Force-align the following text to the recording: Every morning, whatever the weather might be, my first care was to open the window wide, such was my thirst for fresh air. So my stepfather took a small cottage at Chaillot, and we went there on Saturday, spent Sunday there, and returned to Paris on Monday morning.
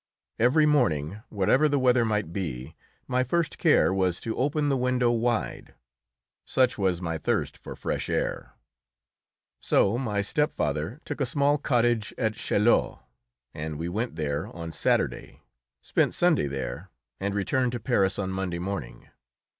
Every 0.39 0.65
morning, 0.65 1.21
whatever 1.29 1.69
the 1.69 1.77
weather 1.77 2.03
might 2.03 2.33
be, 2.33 2.75
my 3.07 3.23
first 3.23 3.59
care 3.59 3.93
was 3.93 4.19
to 4.21 4.35
open 4.35 4.67
the 4.67 4.75
window 4.75 5.11
wide, 5.11 5.75
such 6.43 6.75
was 6.75 7.03
my 7.03 7.19
thirst 7.19 7.55
for 7.55 7.75
fresh 7.75 8.09
air. 8.09 8.53
So 9.59 9.99
my 9.99 10.21
stepfather 10.21 10.99
took 11.05 11.21
a 11.21 11.27
small 11.27 11.59
cottage 11.59 12.15
at 12.17 12.33
Chaillot, 12.33 12.97
and 13.53 13.77
we 13.77 13.89
went 13.89 14.15
there 14.15 14.47
on 14.55 14.71
Saturday, 14.71 15.43
spent 15.83 16.15
Sunday 16.15 16.47
there, 16.47 16.89
and 17.19 17.35
returned 17.35 17.71
to 17.73 17.79
Paris 17.79 18.17
on 18.17 18.31
Monday 18.31 18.57
morning. 18.57 19.07